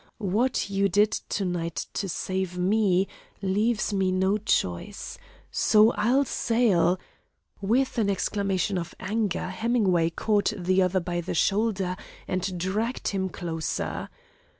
[0.17, 3.07] What you did to night to save me,
[3.43, 5.19] leaves me no choice.
[5.51, 6.99] So, I'll sail"
[7.77, 11.95] With an exclamation of anger, Hemingway caught the other by the shoulder
[12.27, 14.09] and dragged him closer.